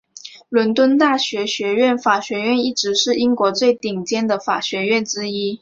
[0.49, 5.49] 伦敦大学学院法学院一直是英国最顶尖的法学院之一。